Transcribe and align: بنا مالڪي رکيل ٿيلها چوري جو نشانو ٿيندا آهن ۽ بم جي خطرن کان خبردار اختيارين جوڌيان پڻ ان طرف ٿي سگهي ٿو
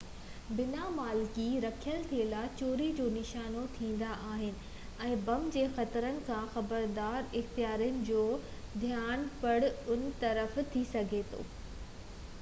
بنا 0.59 0.85
مالڪي 0.99 1.43
رکيل 1.65 2.05
ٿيلها 2.13 2.39
چوري 2.61 2.85
جو 2.99 3.03
نشانو 3.17 3.65
ٿيندا 3.75 4.09
آهن 4.29 4.55
۽ 5.09 5.19
بم 5.27 5.45
جي 5.57 5.65
خطرن 5.75 6.17
کان 6.29 6.47
خبردار 6.55 7.19
اختيارين 7.41 7.99
جوڌيان 8.09 9.27
پڻ 9.45 9.69
ان 9.97 10.09
طرف 10.25 10.57
ٿي 10.73 10.81
سگهي 10.95 11.21
ٿو 11.35 11.43